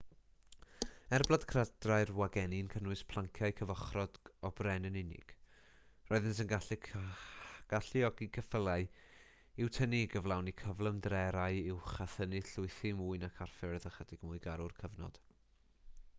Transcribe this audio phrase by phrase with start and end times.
[1.15, 5.33] er bod cledrau wagenni'n cynnwys planciau cyfochrog o bren yn unig
[6.11, 6.49] roeddent yn
[7.73, 8.87] galluogi ceffylau
[9.65, 14.43] i'w tynnu i gyflawni cyflymderau uwch a thynnu llwythi mwy nac ar ffyrdd ychydig mwy
[14.47, 15.21] garw'r cyfnod